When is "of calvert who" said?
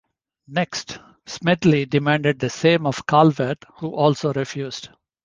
2.87-3.89